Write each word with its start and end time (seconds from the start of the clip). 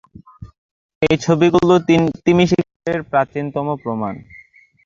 এই 1.01 1.15
ছবিগুলো 1.25 1.73
তিমি 2.25 2.43
শিকারের 2.49 3.01
প্রাচীনতম 3.11 3.67
প্রমাণ। 3.83 4.13